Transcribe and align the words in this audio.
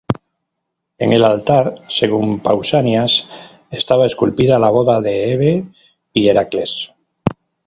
En 0.97 1.11
el 1.11 1.23
altar, 1.23 1.75
según 1.87 2.39
Pausanias, 2.39 3.27
estaba 3.69 4.07
esculpida 4.07 4.57
la 4.57 4.71
boda 4.71 4.99
de 4.99 5.31
Hebe 5.31 5.65
y 6.11 6.27
Heracles. 6.27 6.95